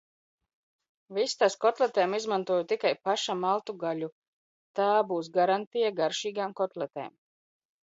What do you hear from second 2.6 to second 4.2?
tikai paša maltu gaļu,